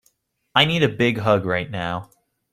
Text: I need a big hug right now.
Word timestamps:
I 0.55 0.65
need 0.65 0.81
a 0.81 0.89
big 0.89 1.19
hug 1.19 1.45
right 1.45 1.69
now. 1.69 2.09